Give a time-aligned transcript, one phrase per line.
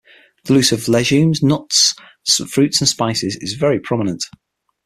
[0.45, 1.93] The use of legumes, nuts,
[2.49, 4.23] fruits and spices is very prominent.